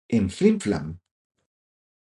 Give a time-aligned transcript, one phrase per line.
[0.17, 0.87] En "Flim-Flam!